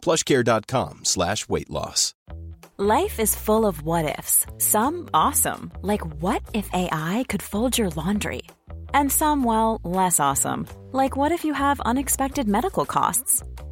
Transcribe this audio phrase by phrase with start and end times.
[0.00, 2.14] plushcare.com slash weight loss.
[2.78, 4.46] Life is full of what ifs.
[4.56, 8.42] Some awesome, like what if AI could fold your laundry?
[8.94, 13.42] And some, well, less awesome, like what if you have unexpected medical costs?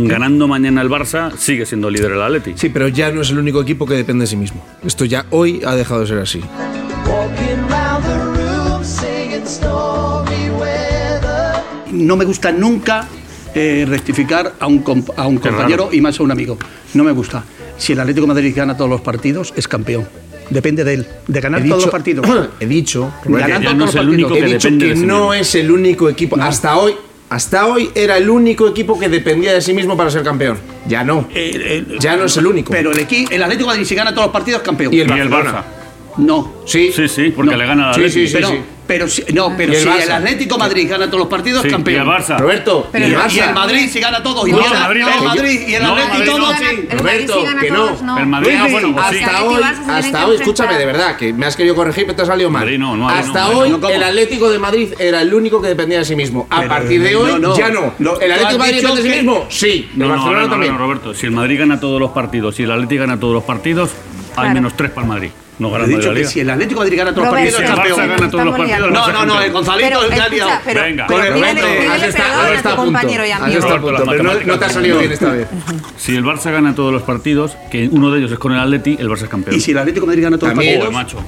[0.00, 2.52] Aun ganando mañana el Barça, sigue siendo líder el Atleti.
[2.56, 4.64] Sí, pero ya no es el único equipo que depende de sí mismo.
[4.82, 6.40] Esto ya hoy ha dejado de ser así.
[11.92, 13.06] No me gusta nunca
[13.54, 16.56] eh, rectificar a un, comp- a un compañero y más a un amigo.
[16.94, 17.44] No me gusta.
[17.76, 20.06] Si el Atlético de Madrid gana todos los partidos, es campeón.
[20.50, 22.26] Depende de él, de ganar He todos dicho- los partidos.
[22.60, 24.32] He dicho, todos no los partidos.
[24.32, 25.34] he que dicho depende que de sí no mismo.
[25.34, 26.36] es el único equipo.
[26.40, 26.94] Hasta hoy,
[27.30, 30.58] hasta hoy era el único equipo que dependía de sí mismo para ser campeón.
[30.86, 31.26] Ya no.
[31.34, 32.70] Eh, eh, Ya no es el único.
[32.72, 34.92] Pero el, equi- el Atlético de Madrid, si gana todos los partidos, es campeón.
[34.92, 35.60] Y el Y el Barcelona.
[35.60, 35.79] Barça.
[36.18, 36.52] No.
[36.66, 36.92] Sí.
[36.92, 37.56] Sí, sí, porque No.
[37.56, 38.26] le gana al Sí, Atleti.
[38.28, 38.54] sí, pero, sí.
[38.86, 41.96] pero si, no, pero el si el Atlético Madrid gana todos los partidos, Sí, campeón.
[41.96, 42.38] y el Barça.
[42.38, 43.32] Roberto, Y, y el el, Barça.
[43.34, 44.48] y el Madrid si gana todos.
[44.48, 45.24] Y No, el Madrid no.
[45.24, 46.58] Madrid y el No, Atlético todos, no.
[46.58, 46.88] sí.
[46.90, 48.18] Roberto, que no.
[48.18, 49.24] El Madrid, ah, Luis, bueno, pues sí.
[49.24, 52.26] hasta hoy, hasta hoy, escúchame, de verdad, que me has querido corregir, pero te ha
[52.26, 52.62] salido mal.
[52.62, 55.68] Madrid no, no, hasta no, hoy, no, el Atlético de Madrid era el único que
[55.68, 56.46] dependía de sí mismo.
[56.50, 57.56] A Pero, partir de hoy, no, no.
[57.56, 57.94] ya no.
[57.98, 59.46] No, ¿El Atlético de Madrid depende de sí mismo?
[59.48, 59.90] Sí.
[59.94, 60.72] No, el no, Barcelona no, no, también.
[60.72, 61.14] no, Roberto.
[61.14, 63.90] Si el Madrid gana todos los partidos, si el Atleti gana todos los partidos,
[64.36, 65.30] hay menos tres para el Madrid.
[65.58, 67.66] No He gana dicho que si el Atlético de Madrid gana todos los partidos, el
[67.66, 68.08] Barça campeón.
[68.08, 68.92] gana todos los partidos.
[68.92, 69.52] No, no, no, el.
[69.52, 71.06] Gonzalito que ha pero, Venga.
[71.06, 73.60] pero Con el Roberto, has has a estado tu compañero y amigo.
[73.60, 75.48] Roberto, punto, pero no, te ha no salido bien esta vez.
[75.98, 78.96] Si el Barça gana todos los partidos, que uno de ellos es con el Atleti,
[78.98, 79.54] el Barça es campeón.
[79.54, 81.18] Y si el Atlético de Madrid gana todos los partidos, macho.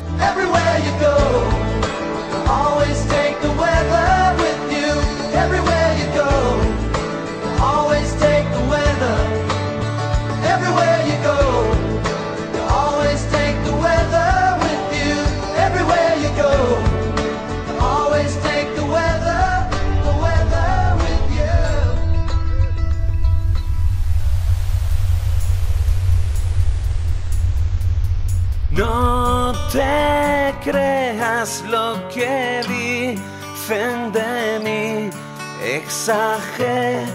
[32.14, 35.10] Que dicen de mí,
[35.64, 37.08] exageran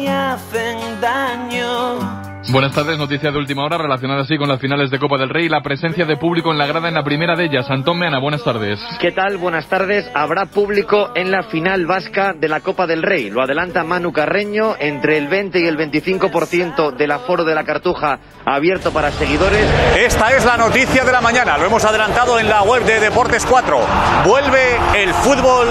[0.00, 2.03] y hacen daño.
[2.50, 5.46] Buenas tardes, noticia de última hora relacionada así con las finales de Copa del Rey
[5.46, 7.70] y la presencia de público en la grada en la primera de ellas.
[7.70, 8.78] Antón Meana, buenas tardes.
[9.00, 9.38] ¿Qué tal?
[9.38, 10.10] Buenas tardes.
[10.14, 13.30] Habrá público en la final vasca de la Copa del Rey.
[13.30, 14.76] Lo adelanta Manu Carreño.
[14.78, 19.66] Entre el 20 y el 25% del aforo de la Cartuja abierto para seguidores.
[19.96, 23.46] Esta es la noticia de la mañana, lo hemos adelantado en la web de Deportes
[23.46, 23.78] 4.
[24.26, 25.66] Vuelve el fútbol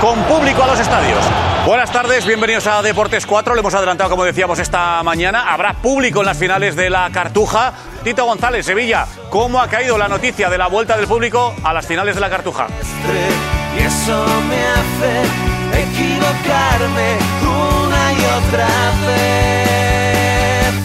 [0.00, 1.49] con público a los estadios.
[1.66, 3.54] Buenas tardes, bienvenidos a Deportes 4.
[3.54, 5.52] Lo hemos adelantado, como decíamos, esta mañana.
[5.52, 7.74] Habrá público en las finales de la Cartuja.
[8.02, 11.86] Tito González, Sevilla, ¿cómo ha caído la noticia de la vuelta del público a las
[11.86, 12.66] finales de la Cartuja?
[13.76, 18.68] Y eso me hace equivocarme una y otra
[19.06, 19.69] vez.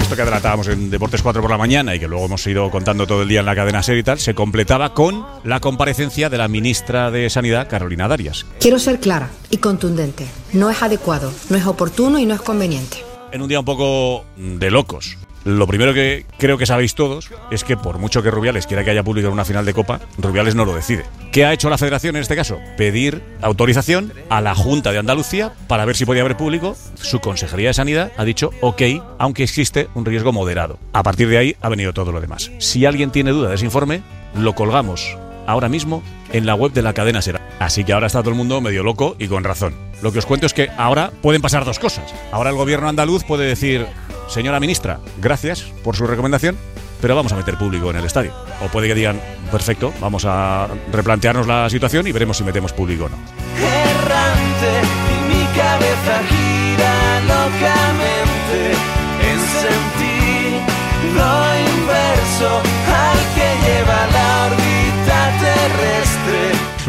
[0.05, 3.07] Esto que adelantábamos en Deportes 4 por la mañana y que luego hemos ido contando
[3.07, 6.37] todo el día en la cadena SER y tal, se completaba con la comparecencia de
[6.37, 8.45] la ministra de Sanidad, Carolina Darias.
[8.59, 10.27] Quiero ser clara y contundente.
[10.53, 13.03] No es adecuado, no es oportuno y no es conveniente.
[13.31, 15.17] en un día un poco de locos.
[15.45, 18.89] Lo primero que creo que sabéis todos es que por mucho que Rubiales quiera que
[18.89, 21.05] haya público en una final de Copa, Rubiales no lo decide.
[21.31, 22.57] ¿Qué ha hecho la federación en este caso?
[22.77, 26.75] Pedir autorización a la Junta de Andalucía para ver si podía haber público.
[26.95, 28.81] Su Consejería de Sanidad ha dicho ok,
[29.19, 30.79] aunque existe un riesgo moderado.
[30.93, 32.49] A partir de ahí ha venido todo lo demás.
[32.57, 34.01] Si alguien tiene duda de ese informe,
[34.33, 35.15] lo colgamos
[35.45, 36.01] ahora mismo
[36.33, 37.47] en la web de la cadena Sera.
[37.59, 39.75] Así que ahora está todo el mundo medio loco y con razón.
[40.01, 42.13] Lo que os cuento es que ahora pueden pasar dos cosas.
[42.31, 43.85] Ahora el gobierno andaluz puede decir,
[44.27, 46.57] señora ministra, gracias por su recomendación,
[47.01, 48.33] pero vamos a meter público en el estadio.
[48.63, 49.19] O puede que digan,
[49.51, 53.17] perfecto, vamos a replantearnos la situación y veremos si metemos público o no.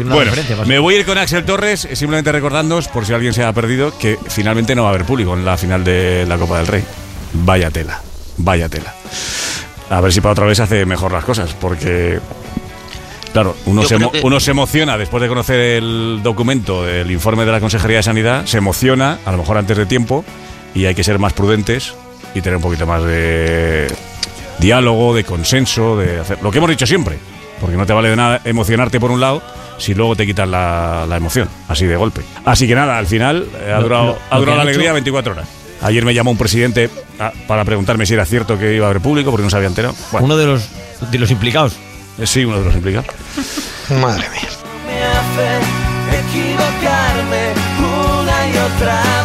[0.03, 0.31] Bueno,
[0.65, 3.97] me voy a ir con Axel Torres, simplemente recordándoos, por si alguien se ha perdido,
[3.97, 6.83] que finalmente no va a haber público en la final de la Copa del Rey.
[7.33, 8.01] Vaya tela,
[8.37, 8.93] vaya tela.
[9.89, 12.19] A ver si para otra vez hace mejor las cosas, porque,
[13.31, 17.09] claro, uno, se, creo emo- que- uno se emociona después de conocer el documento, el
[17.11, 20.25] informe de la Consejería de Sanidad, se emociona, a lo mejor antes de tiempo,
[20.75, 21.93] y hay que ser más prudentes
[22.35, 23.87] y tener un poquito más de
[24.59, 27.17] diálogo, de consenso, de hacer lo que hemos dicho siempre.
[27.61, 29.41] Porque no te vale de nada emocionarte por un lado
[29.79, 32.21] si luego te quitas la, la emoción, así de golpe.
[32.45, 34.61] Así que nada, al final eh, ha Lo- durado, lo- ha lo durado que la
[34.63, 35.47] alegría hecho- 24 horas.
[35.81, 36.89] Ayer me llamó un presidente
[37.19, 39.67] ah, para preguntarme si era cierto que iba a haber público porque no se había
[39.69, 39.95] enterado.
[40.11, 40.69] Bueno, Uno de los,
[41.11, 41.73] de los implicados.
[42.17, 43.07] eh, sí, uno de los implicados.
[43.89, 44.49] Madre mía.
[44.85, 45.59] Me hace
[46.19, 49.16] equivocarme una y otra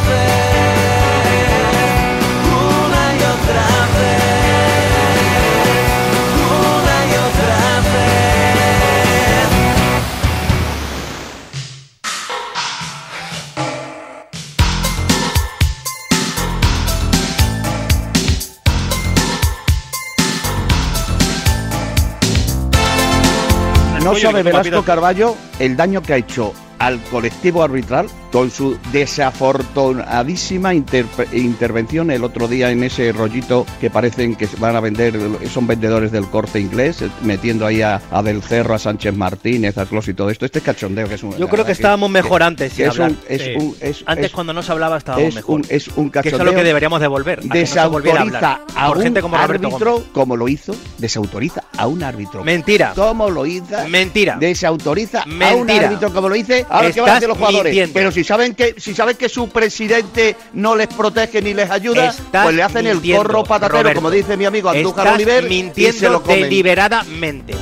[24.22, 26.52] Sabe Velasco Carballo el daño que ha hecho
[26.82, 34.34] al colectivo arbitral con su desafortunadísima intervención el otro día en ese rollito que parecen
[34.36, 35.12] que van a vender,
[35.52, 39.84] son vendedores del corte inglés, metiendo ahí a, a Del Cerro, a Sánchez Martínez, a
[39.86, 40.46] Clos y todo esto.
[40.46, 41.36] Este cachondeo que es un.
[41.36, 43.52] Yo creo que estábamos mejor antes que es un- es Sí.
[43.56, 45.54] un- es- antes es- cuando no se hablaba estábamos es mejor.
[45.60, 46.44] un, es un que eso es cachondeo.
[46.46, 47.40] lo que deberíamos devolver.
[47.48, 50.06] a desautoriza a un gente como árbitro, Gómez.
[50.12, 52.42] como lo hizo, desautoriza a un árbitro.
[52.42, 52.92] Mentira.
[52.96, 53.76] ¿Cómo lo hizo?
[53.88, 54.36] Mentira.
[54.40, 55.86] Desautoriza a un Mentira.
[55.88, 56.64] árbitro como lo hice.
[56.72, 57.64] Ahora ¿qué van a hacer los jugadores?
[57.64, 57.92] mintiendo.
[57.94, 62.06] Pero si saben que si saben que su presidente no les protege ni les ayuda,
[62.10, 63.98] Estás pues le hacen el corro patatero, Roberto.
[64.00, 66.40] como dice mi amigo Andújar Estás Oliver, y se mintiendo lo comen.
[66.42, 67.54] deliberadamente.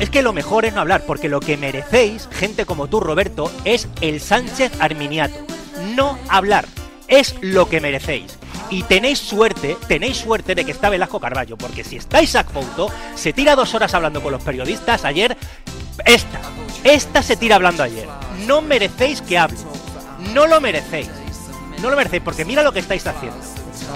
[0.00, 3.50] Es que lo mejor es no hablar, porque lo que merecéis, gente como tú, Roberto,
[3.64, 5.34] es el Sánchez Arminiato.
[5.94, 6.66] No hablar.
[7.08, 8.38] Es lo que merecéis.
[8.72, 12.90] Y tenéis suerte, tenéis suerte de que está Velasco Carballo, porque si está Isaac Fouto,
[13.14, 15.04] se tira dos horas hablando con los periodistas.
[15.04, 15.36] Ayer,
[16.06, 16.40] esta,
[16.82, 18.08] esta se tira hablando ayer.
[18.46, 19.58] No merecéis que hable.
[20.32, 21.10] No lo merecéis.
[21.82, 23.36] No lo merecéis, porque mira lo que estáis haciendo.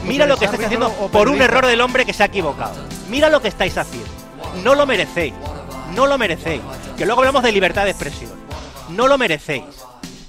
[0.04, 2.74] Mira lo que estáis haciendo por un error del hombre que se ha equivocado.
[3.08, 4.10] Mira lo que estáis haciendo.
[4.62, 5.32] No lo merecéis.
[5.94, 6.60] No lo merecéis.
[6.98, 8.32] Que luego hablamos de libertad de expresión.
[8.90, 9.64] No lo merecéis.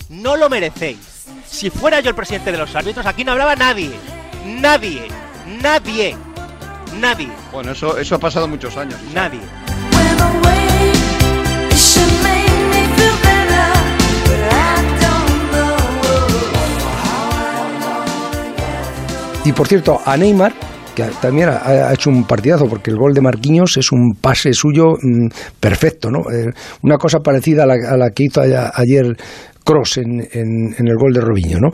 [0.08, 1.00] No lo merecéis.
[1.46, 3.92] Si fuera yo el presidente de los árbitros, aquí no hablaba nadie.
[4.48, 5.02] Nadie.
[5.62, 6.16] Nadie.
[7.00, 7.30] Nadie.
[7.52, 8.98] Bueno, eso, eso ha pasado muchos años.
[9.14, 9.42] Nadie.
[19.44, 20.54] Y por cierto, a Neymar,
[20.96, 24.94] que también ha, hecho un partidazo, porque el gol de Marquinhos es un pase suyo
[25.02, 25.28] mm,
[25.60, 26.20] perfecto, ¿no?
[26.32, 26.52] Eh,
[26.84, 29.16] una cosa parecida a la, a la que hizo ayer
[29.68, 31.70] Cross en, en- en el gol de Robinho, ¿no?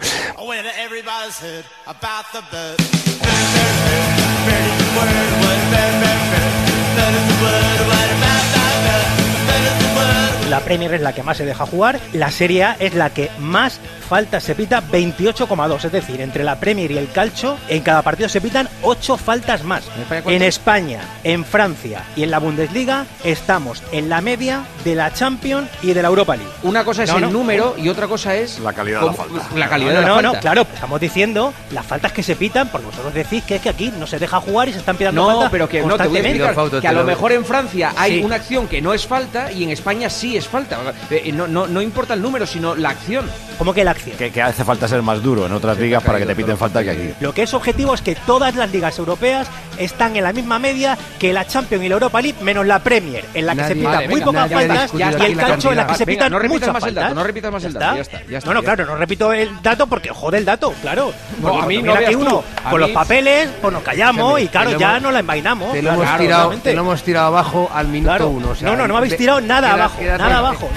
[10.54, 13.32] La Premier es la que más se deja jugar, la Serie A es la que
[13.40, 15.84] más faltas se pita, 28,2.
[15.86, 19.64] Es decir, entre la Premier y el Calcio, en cada partido se pitan 8 faltas
[19.64, 19.84] más.
[20.28, 25.70] En España, en Francia y en la Bundesliga estamos en la media de la Champions
[25.82, 26.52] y de la Europa League.
[26.62, 27.30] Una cosa es No, el no.
[27.32, 29.48] número y otra cosa es La calidad de la falta.
[29.56, 30.32] La calidad no, de la no, falta.
[30.34, 33.70] no, claro, estamos diciendo las faltas que se pitan, porque vosotros decís que es que
[33.70, 36.08] aquí no se deja jugar y se están pitando No, faltas pero que no te
[36.08, 38.24] voy a explicar que a lo mejor en Francia hay Sí.
[38.24, 40.78] una acción que no es falta y en España sí es falta.
[41.10, 43.30] Eh, no, no, no importa el número, sino la acción.
[43.58, 44.18] ¿Cómo que la acción?
[44.18, 46.84] Que, que hace falta ser más duro en otras ligas para que te piten falta
[46.84, 47.10] que aquí.
[47.20, 49.48] Lo que es objetivo es que todas las ligas europeas
[49.78, 53.26] están en la misma media que la Champions y la Europa League, menos la Premier,
[53.34, 55.88] en la que se pitan vale, muy venga, pocas faltas y el calcio en la
[55.88, 57.16] que se Venga, pitan no repitas muchas más el dato, faltas.
[57.16, 59.34] no repitas más el dato, ya está, ya está, No, no, ya claro, no repito
[59.34, 61.12] el dato porque jode el dato, claro.
[61.42, 64.42] No, Porque a mí no veas uno a con mí- los papeles, pues nos callamos
[64.42, 65.72] y claro, ya hemos- nos la envainamos.
[65.72, 66.70] Te lo, claro, hemos tirado, obviamente.
[66.70, 68.28] te lo hemos tirado abajo al minuto Claro.
[68.30, 68.50] uno.
[68.50, 70.00] o sea, no, no, no me habéis tirado nada abajo,
[70.30, 70.70] nada abajo.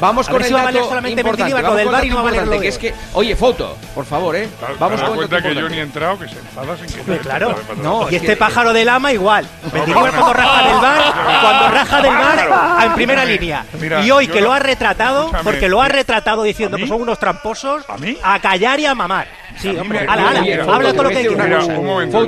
[0.00, 1.54] Vamos A con ver el si dato valer solamente importante.
[1.54, 2.68] Vamos del con VAR el y no va a dato valer lo importante, de que
[2.68, 4.48] es que, oye, foto, por favor, ¿eh?
[4.78, 6.86] Vamos Te das con el cuenta que yo ni he entrado, que se enfada sin
[7.04, 7.20] querer.
[7.20, 7.54] Claro.
[7.82, 9.46] No, y es este que- pájaro del ama igual.
[9.72, 11.02] Mendilibar cuando raja del bar,
[11.40, 13.64] cuando raja del bar en primera línea.
[13.80, 17.18] Mira, y hoy que lo ha retratado, porque lo ha retratado diciendo que son unos
[17.18, 18.18] tramposos, ¿A mí?
[18.22, 19.26] a callar y a mamar.
[19.58, 20.28] Sí, A hombre, ala,
[20.74, 21.66] habla todo lo que mira, quieras.
[21.68, 22.26] Un momento.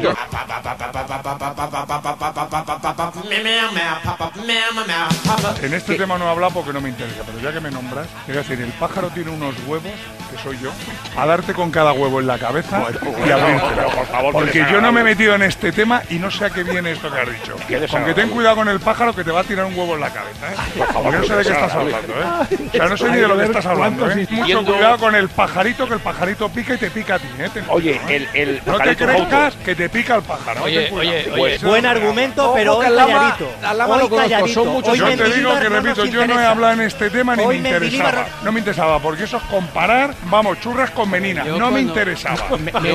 [5.62, 8.06] En este tema no he hablado porque no me interesa, pero ya que me nombras,
[8.24, 9.92] quiero decir, el pájaro tiene unos huevos,
[10.30, 10.70] que soy yo,
[11.16, 12.84] a darte con cada huevo en la cabeza
[13.26, 13.90] y abrírtelo.
[13.90, 16.50] por favor, Porque yo no me he metido en este tema y no sé a
[16.50, 17.56] qué viene esto que has dicho.
[17.96, 20.10] Aunque ten cuidado con el pájaro que te va a tirar un huevo en la
[20.10, 20.56] cabeza, ¿eh?
[20.78, 22.56] Por favor, no sé de qué estás hablando, ¿eh?
[22.68, 24.26] O sea, no sé ni de lo que estás hablando, ¿eh?
[24.30, 27.48] Mucho cuidado con el pajarito, que el pajarito pica y te pica a ti, ¿eh?
[27.52, 30.62] Ten Oye, el, el No te crezcas que te pica el pájaro.
[30.64, 31.16] Oye, cuidado.
[31.34, 31.58] oye, oye.
[31.58, 33.46] Buen argumento, pero hoy calladito.
[33.88, 34.48] Hoy calladito.
[34.48, 36.50] son muchos Hoy Yo te digo que, no repito, yo no he interesa.
[36.50, 38.26] hablado en este tema ni Hoy me Mendilibar- interesaba.
[38.42, 41.44] No me interesaba, porque eso es comparar, vamos, churras con menina.
[41.44, 42.36] Yo no me interesaba.
[42.58, 42.86] Me- Aquí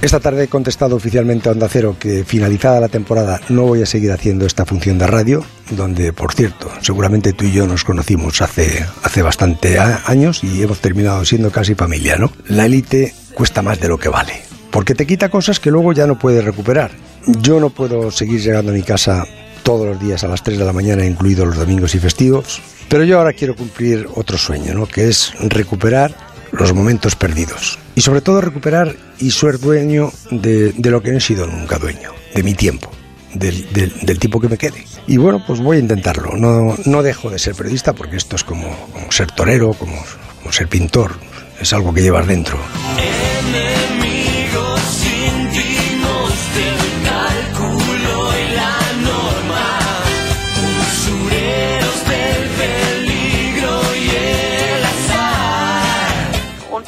[0.00, 3.86] Esta tarde he contestado oficialmente a Onda Cero que finalizada la temporada no voy a
[3.86, 8.40] seguir haciendo esta función de radio, donde, por cierto, seguramente tú y yo nos conocimos
[8.40, 12.30] hace, hace bastante años y hemos terminado siendo casi familia, ¿no?
[12.46, 14.40] La élite cuesta más de lo que vale,
[14.70, 16.92] porque te quita cosas que luego ya no puedes recuperar.
[17.26, 19.26] Yo no puedo seguir llegando a mi casa
[19.64, 23.02] todos los días a las 3 de la mañana, incluidos los domingos y festivos, pero
[23.02, 24.86] yo ahora quiero cumplir otro sueño, ¿no?
[24.86, 26.14] Que es recuperar
[26.58, 27.78] los momentos perdidos.
[27.94, 31.78] Y sobre todo recuperar y ser dueño de, de lo que no he sido nunca
[31.78, 32.90] dueño, de mi tiempo,
[33.34, 34.84] del, del, del tiempo que me quede.
[35.06, 36.36] Y bueno, pues voy a intentarlo.
[36.36, 39.96] No, no dejo de ser periodista porque esto es como, como ser torero, como,
[40.38, 41.12] como ser pintor.
[41.60, 42.58] Es algo que llevas dentro.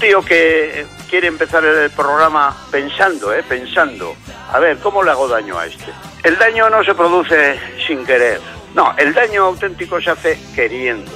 [0.01, 3.45] Tío que quiere empezar el programa pensando, ¿eh?
[3.47, 4.17] Pensando.
[4.51, 5.93] A ver, ¿cómo le hago daño a este?
[6.25, 8.41] El daño no se produce sin querer.
[8.75, 11.11] No, el daño auténtico se hace queriendo.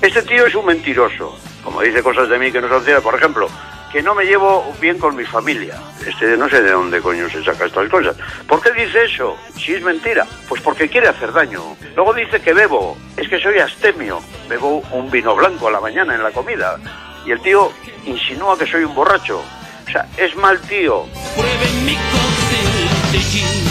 [0.00, 1.36] Este tío es un mentiroso.
[1.64, 3.02] Como dice cosas de mí que no son ciertas.
[3.02, 3.48] Por ejemplo,
[3.90, 5.74] que no me llevo bien con mi familia.
[6.06, 8.16] Este no sé de dónde coño se saca estas cosas.
[8.46, 9.36] ¿Por qué dice eso?
[9.56, 10.24] Si es mentira.
[10.48, 11.76] Pues porque quiere hacer daño.
[11.96, 12.96] Luego dice que bebo.
[13.16, 14.20] Es que soy astemio.
[14.48, 16.78] Bebo un vino blanco a la mañana en la comida.
[17.28, 17.70] Y el tío
[18.06, 19.38] insinúa que soy un borracho.
[19.86, 21.04] O sea, es mal tío.
[21.36, 23.64] Prueben mi cóctel de gin,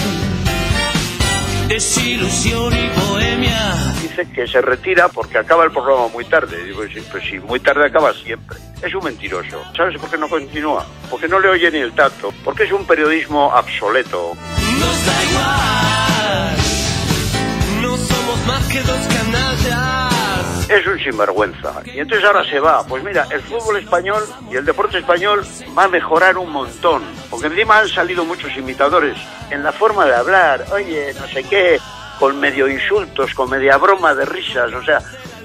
[1.68, 3.96] desilusión y bohemia.
[4.00, 6.66] Dice que se retira porque acaba el programa muy tarde.
[6.66, 8.60] Digo, sí, pues si muy tarde acaba siempre.
[8.84, 9.60] Es un mentiroso.
[9.76, 10.86] ¿Sabes por qué no continúa?
[11.10, 12.32] Porque no le oye ni el tacto.
[12.44, 14.34] Porque es un periodismo obsoleto.
[14.36, 16.58] Nos da igual,
[17.82, 19.97] no somos más que dos canallas.
[20.78, 21.82] Es un sinvergüenza.
[21.86, 22.86] Y entonces ahora se va.
[22.86, 25.44] Pues mira, el fútbol español y el deporte español
[25.76, 27.02] va a mejorar un montón.
[27.32, 29.18] Porque encima han salido muchos imitadores
[29.50, 30.66] en la forma de hablar.
[30.72, 31.80] Oye, no sé qué,
[32.20, 34.72] con medio insultos, con media broma de risas.
[34.72, 35.00] O sea,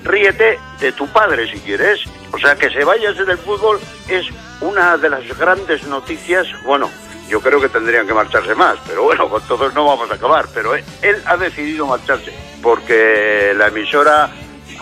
[0.05, 2.05] ríete de tu padre si quieres.
[2.31, 4.27] O sea, que se vaya del fútbol es
[4.61, 6.47] una de las grandes noticias.
[6.63, 6.91] Bueno,
[7.31, 10.45] yo creo que tendrían que marcharse más, pero bueno, con todos no vamos a acabar.
[10.53, 10.85] Pero él,
[11.25, 14.31] ha decidido marcharse porque la emisora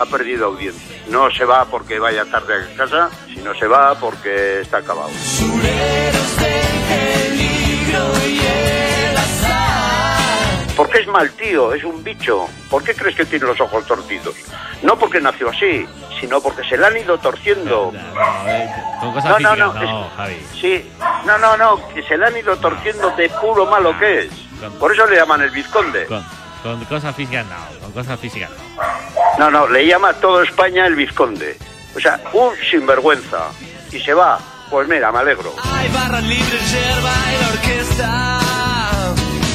[0.01, 1.03] ha perdido audiencia.
[1.09, 5.09] No se va porque vaya tarde a casa, sino se va porque está acabado.
[10.75, 12.47] Porque es mal tío, es un bicho.
[12.69, 14.35] ¿Por qué crees que tiene los ojos torcidos?
[14.81, 15.85] No porque nació así,
[16.19, 17.91] sino porque se le han ido torciendo.
[17.93, 20.07] No, no, no.
[20.59, 20.89] Sí,
[21.25, 24.33] no, no, no, que se le han ido torciendo de puro malo que es.
[24.79, 26.07] Por eso le llaman el vizconde.
[26.07, 26.23] Con,
[26.63, 28.81] con cosas físicas no, con cosas físicas no.
[29.41, 31.57] No, no, le llama todo España el vizconde.
[31.95, 33.49] O sea, un sinvergüenza.
[33.91, 34.37] Y se va.
[34.69, 35.51] Pues mira, me alegro.
[35.63, 38.39] Hay barras libres, yerba y la orquesta.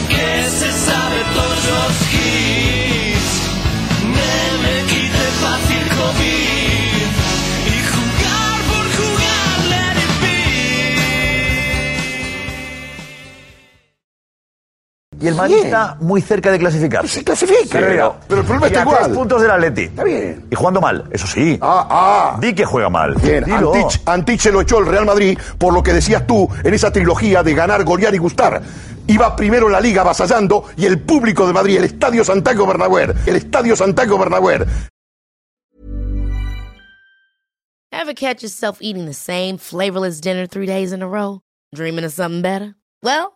[0.08, 2.95] Que se sabe todos los hits.
[15.18, 17.08] Y el Madrid está muy cerca de clasificar.
[17.08, 17.78] Se clasifica.
[17.80, 18.98] Pero- pero el problema está a igual.
[19.04, 19.82] tres puntos del Atleti.
[19.84, 20.46] Está bien.
[20.50, 21.58] Y jugando mal, eso sí.
[21.62, 22.38] Ah, ah.
[22.40, 23.14] Di que juega mal.
[23.14, 23.72] Bien, Dilo.
[23.74, 26.92] Antich, Antich se lo echó el Real Madrid por lo que decías tú en esa
[26.92, 28.60] trilogía de ganar, golear y gustar.
[29.06, 33.14] Iba primero en la liga avasallando y el público de Madrid, el Estadio Santiago Bernabéu,
[33.24, 34.66] el Estadio Santiago Bernabéu,
[37.92, 41.40] Ever catch yourself eating the same flavorless dinner three days in a row?
[41.74, 42.74] Dreaming of something better?
[43.02, 43.35] Well,